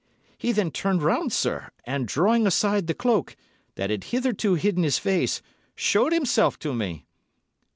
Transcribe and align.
"He 0.35 0.51
then 0.51 0.71
turned 0.71 1.03
round, 1.03 1.31
sir, 1.31 1.69
and 1.85 2.07
drawing 2.07 2.47
aside 2.47 2.87
the 2.87 2.95
cloak, 2.95 3.35
that 3.75 3.91
had 3.91 4.05
hitherto 4.05 4.55
hidden 4.55 4.81
his 4.81 4.97
face, 4.97 5.43
showed 5.75 6.11
himself 6.11 6.57
to 6.57 6.73
me!" 6.73 7.05